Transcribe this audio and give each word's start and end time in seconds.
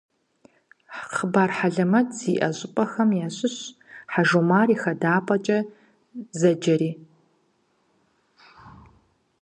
Хъыбар 1.13 1.49
хьэлэмэт 1.57 2.07
зиӏэ 2.17 2.49
щӏыпӏэхэм 2.57 3.09
ящыщщ 3.25 3.59
«Хьэжумар 4.11 4.67
и 4.73 4.77
хадапӏэкӏэ» 4.81 5.59
зэджэри. 6.39 6.91